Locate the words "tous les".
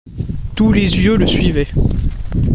0.55-0.81